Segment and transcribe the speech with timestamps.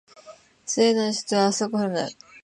[0.65, 2.15] スウェーデンの首都はストックホルムである